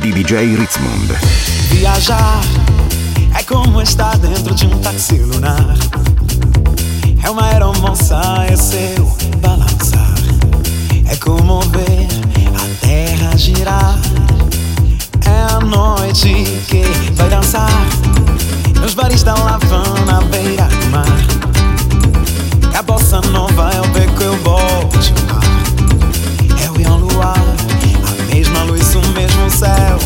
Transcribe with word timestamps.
di 0.00 0.12
DJ 0.12 0.56
Ritzmond. 0.56 1.12
Viajar 1.70 2.40
é 3.38 3.42
como 3.42 3.80
estar 3.82 4.16
dentro 4.18 4.54
de 4.54 4.66
um 4.66 4.78
táxi 4.78 5.16
lunar. 5.16 5.76
É 7.22 7.30
uma 7.30 7.46
aeromoça, 7.46 8.20
é 8.48 8.56
seu 8.56 9.16
balançar. 9.40 10.14
É 11.06 11.16
como 11.16 11.60
ver 11.60 12.08
a 12.56 12.86
terra 12.86 13.36
girar. 13.36 13.98
É 15.26 15.54
a 15.54 15.60
noite 15.60 16.44
que 16.68 16.84
vai 17.14 17.28
dançar. 17.28 17.70
Nos 18.80 18.94
bares 18.94 19.22
da 19.22 19.34
Lavana, 19.34 20.20
beira 20.30 20.64
do 20.68 20.90
mar. 20.90 21.06
É 22.72 22.78
a 22.78 22.82
bossa 22.82 23.20
nova, 23.32 23.70
é 23.70 23.80
o 23.80 23.88
beco, 23.88 24.22
é 24.22 24.26
eu 24.26 24.36
volto. 24.38 24.98
É 26.62 26.70
o 26.70 26.80
Ian 26.80 26.96
Luar 26.96 27.73
mesma 28.34 28.64
luz 28.64 28.96
o 28.96 29.00
mesmo 29.12 29.48
céu. 29.48 29.96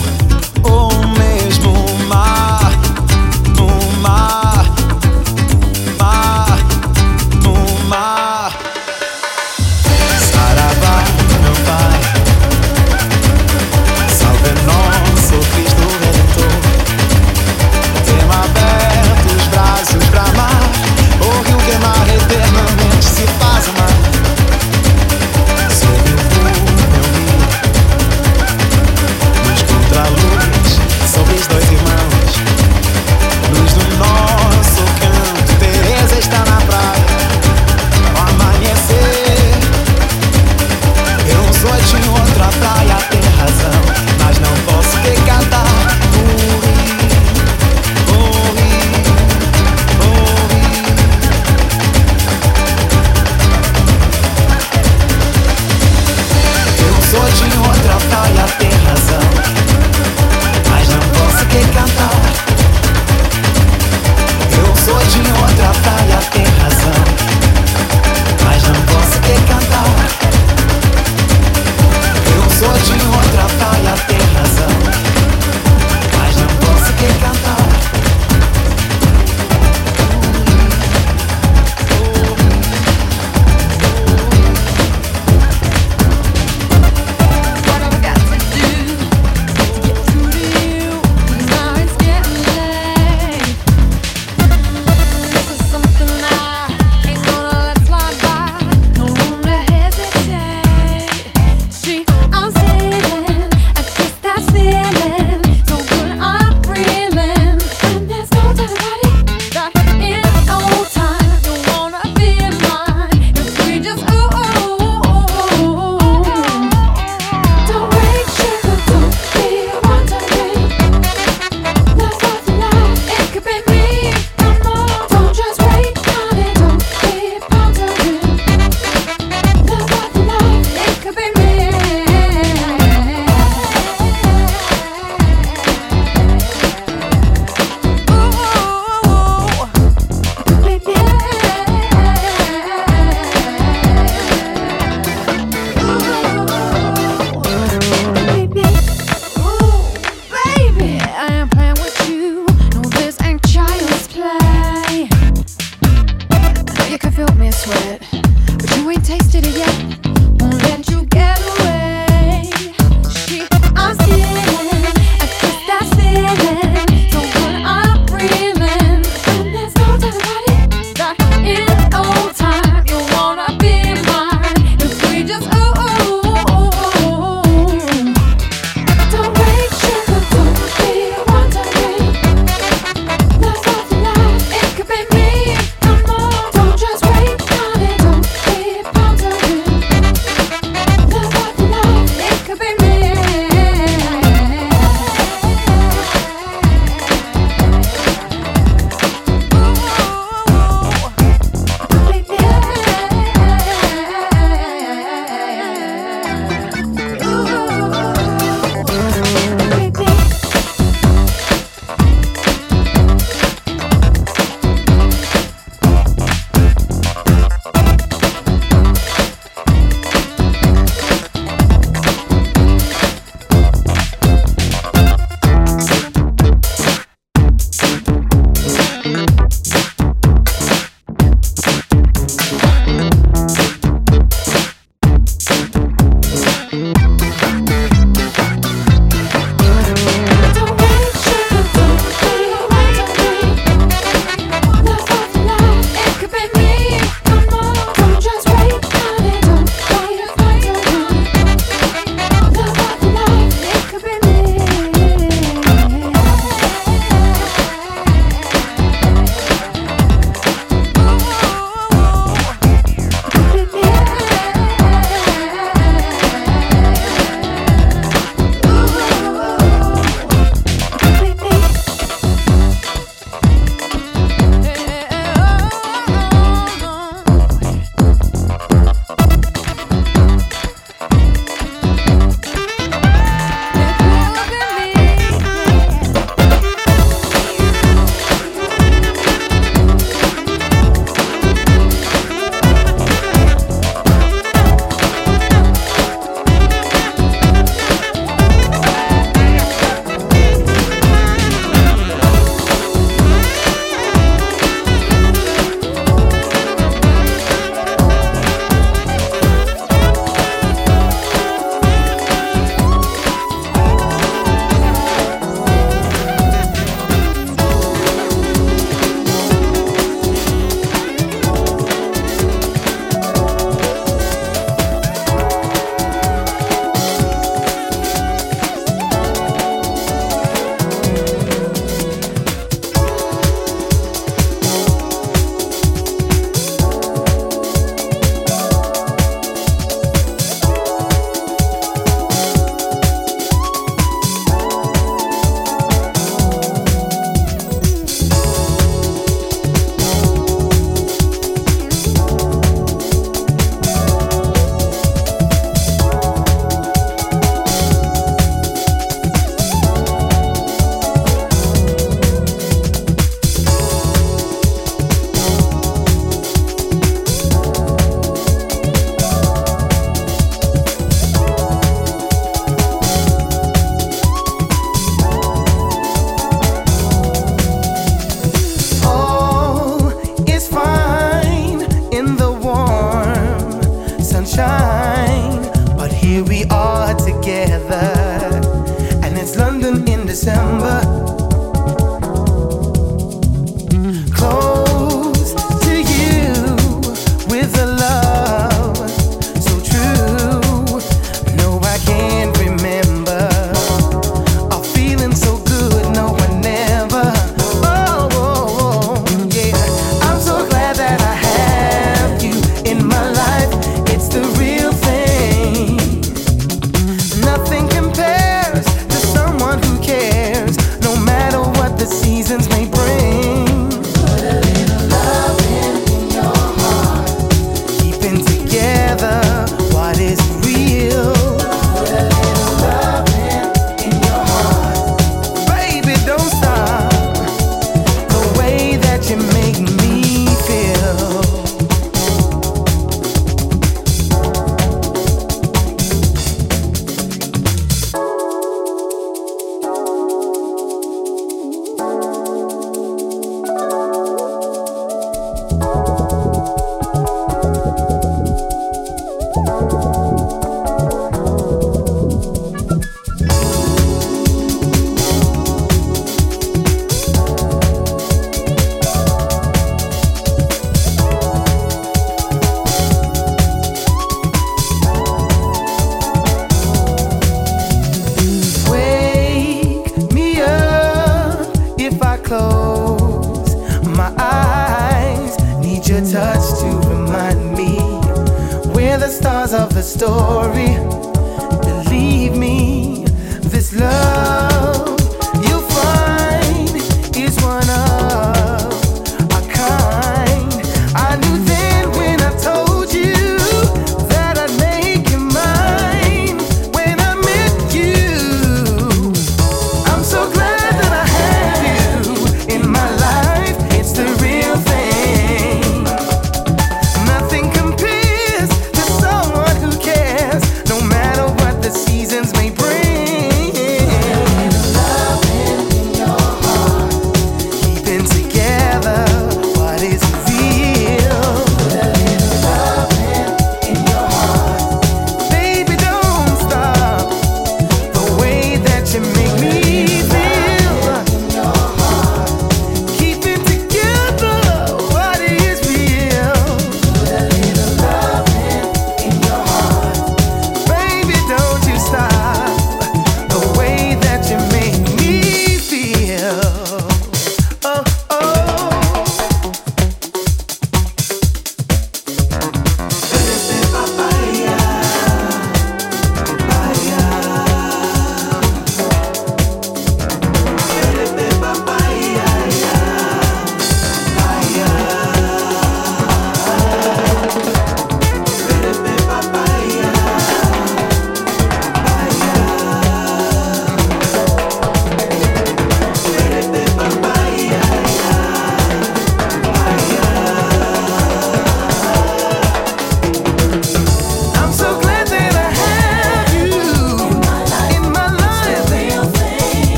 Oh, 0.62 0.97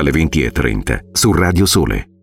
dalle 0.00 0.12
20.30 0.12 1.10
su 1.12 1.32
Radio 1.32 1.66
Sole. 1.66 2.19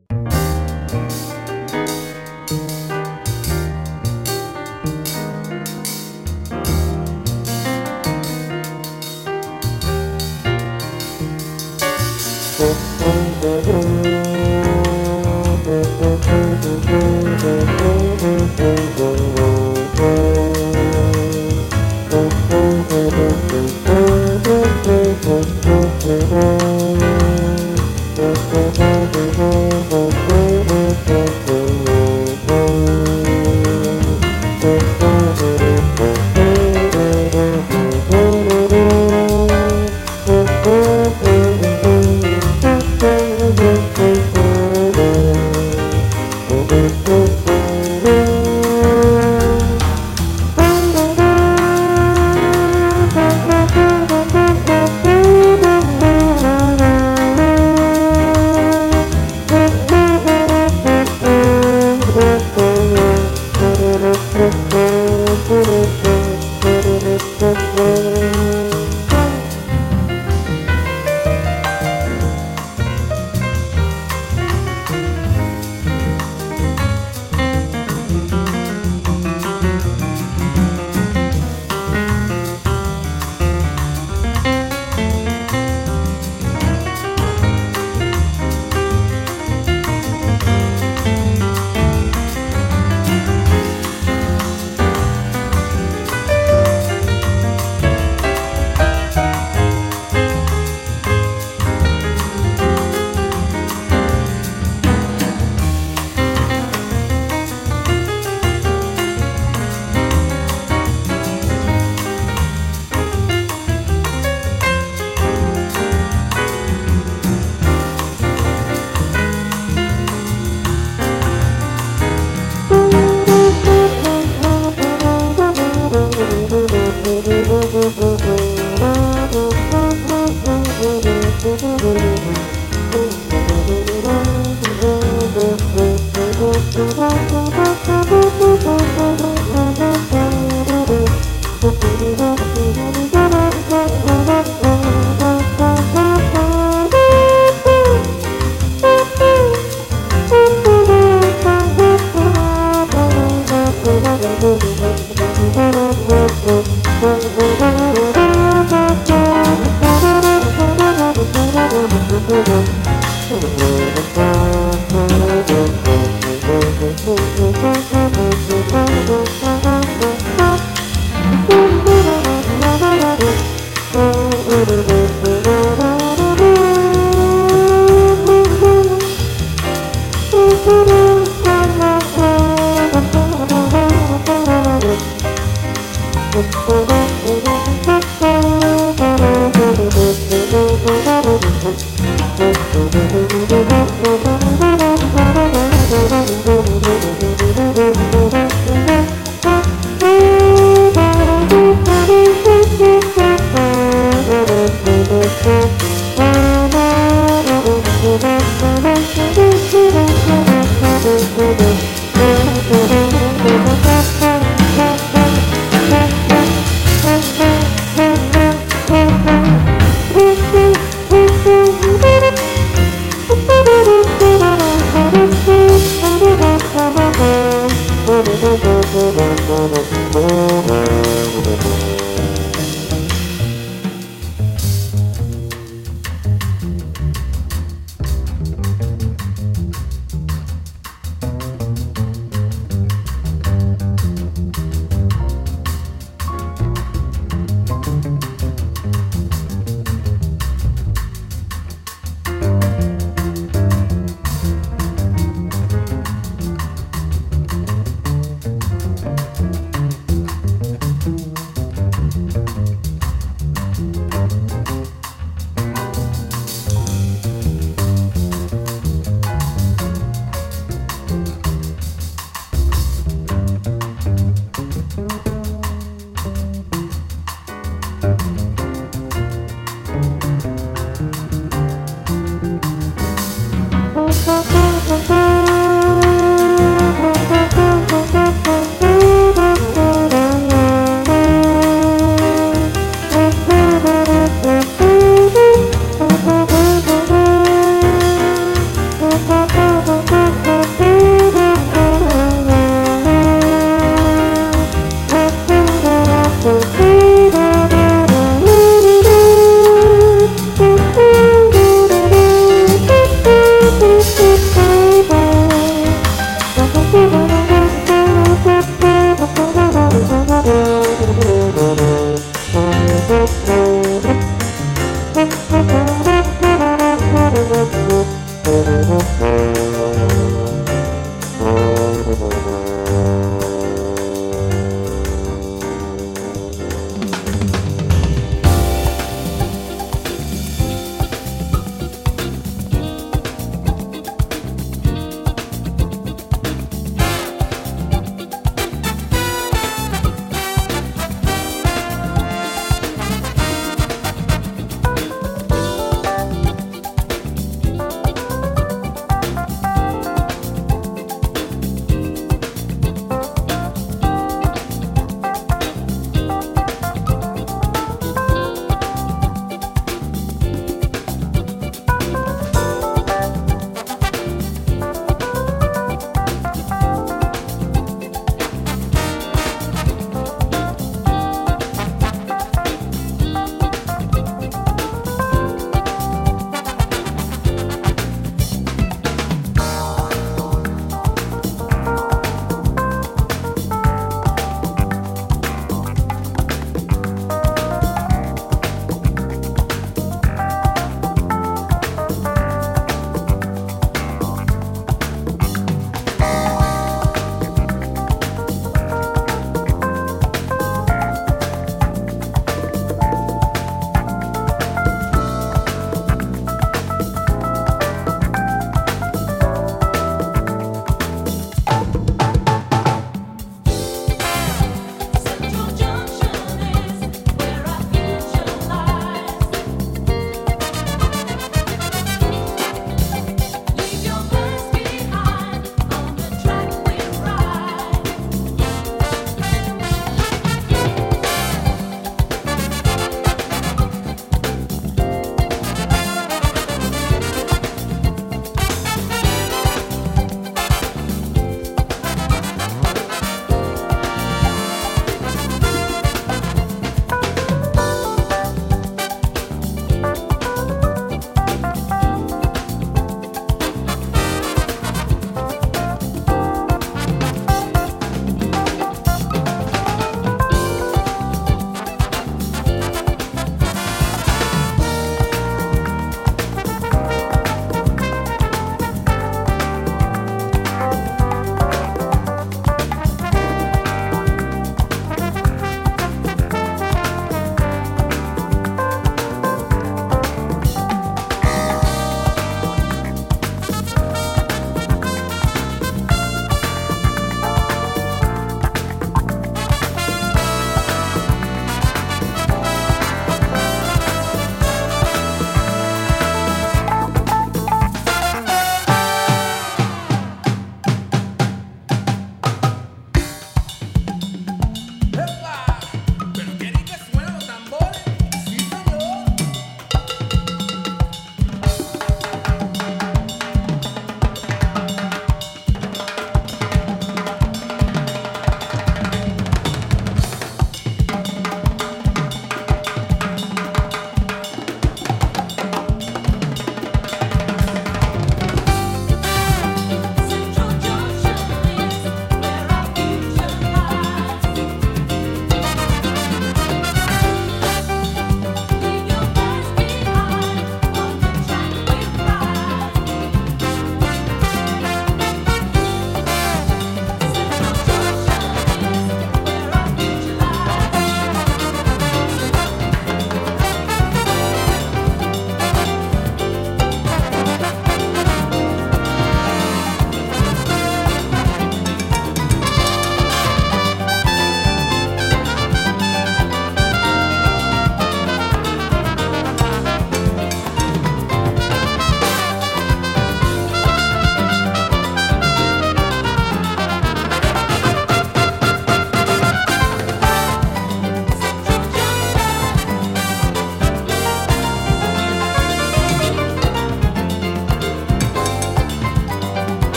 Música 218.89 219.36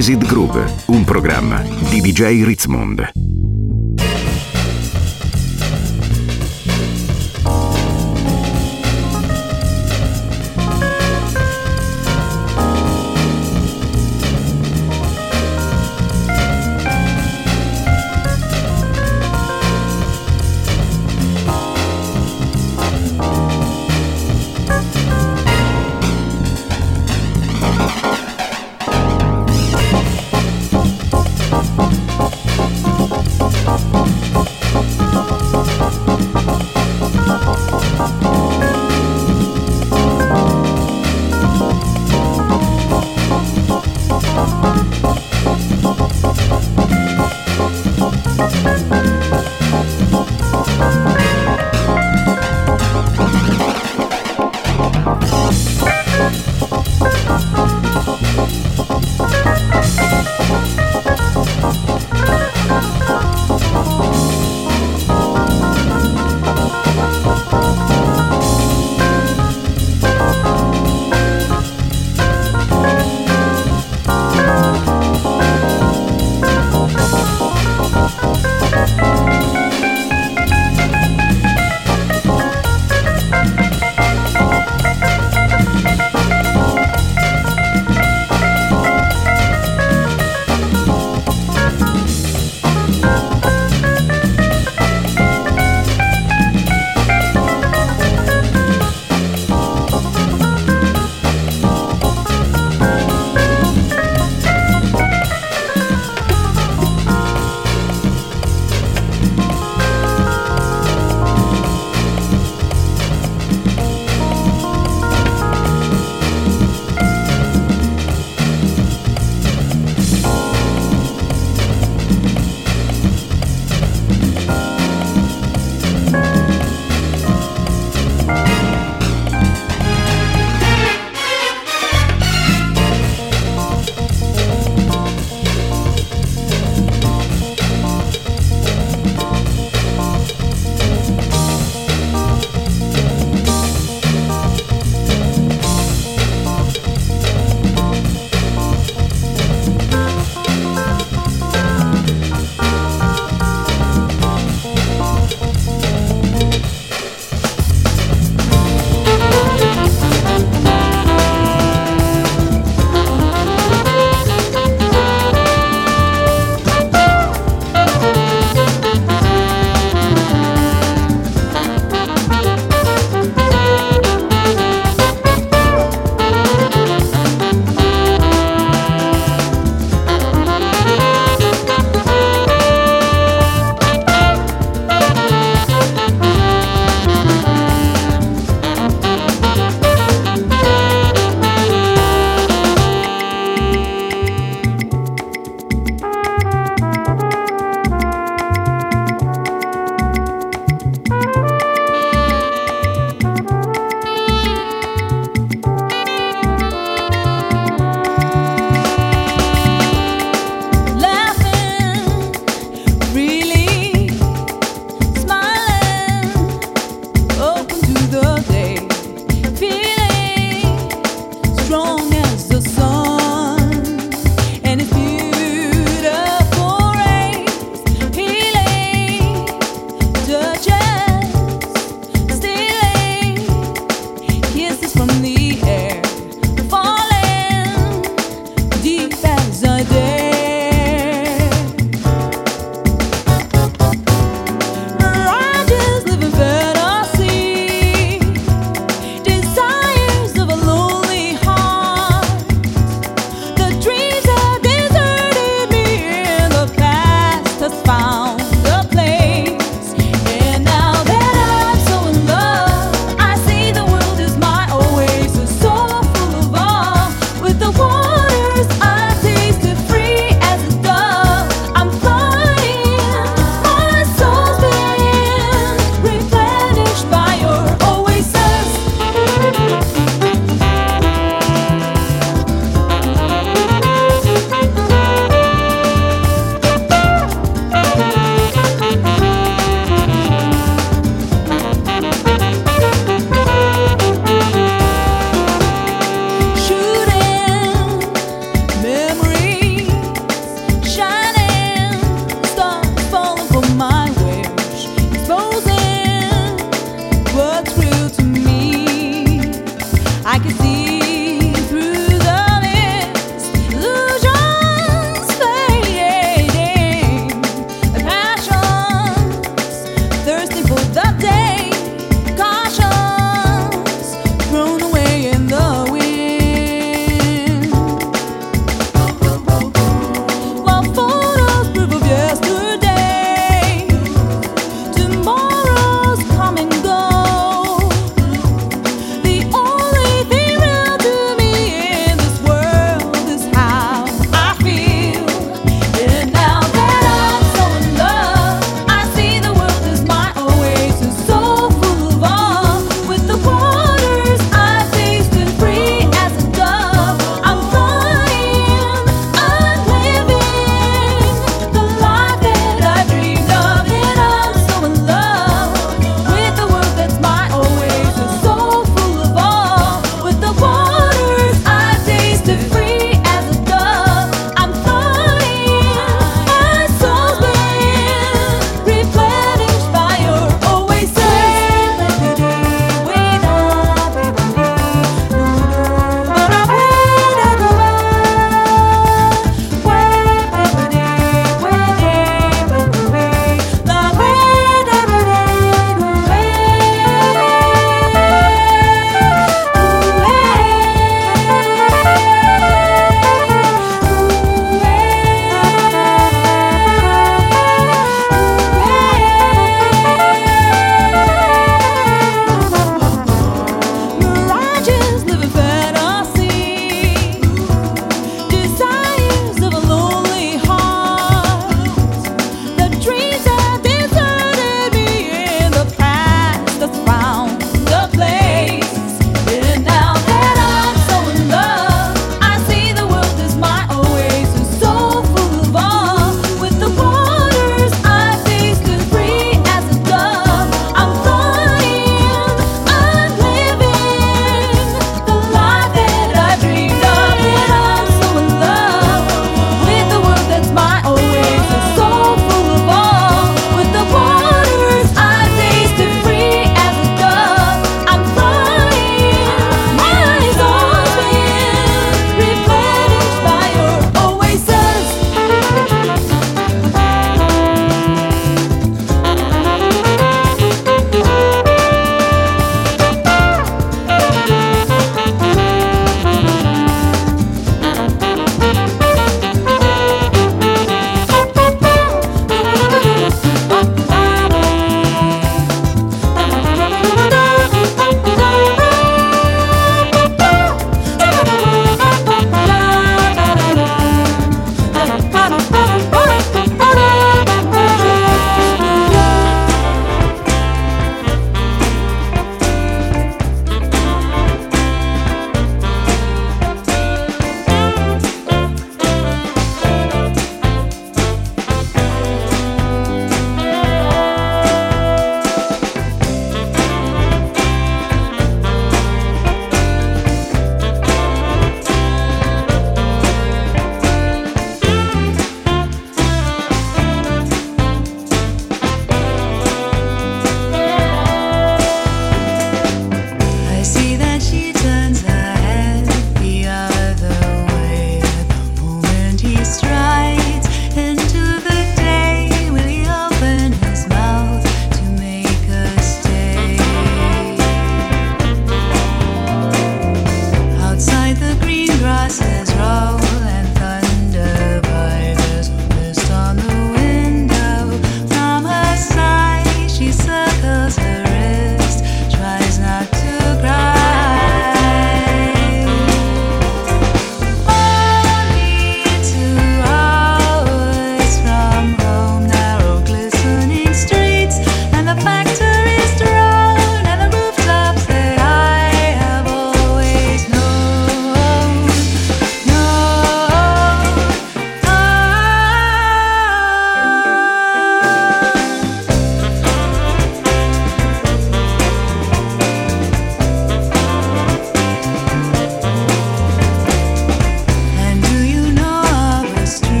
Jazzed 0.00 0.24
Groove, 0.24 0.64
un 0.86 1.04
programma 1.04 1.60
di 1.60 2.00
DJ 2.00 2.42
Ritzmond. 2.42 3.19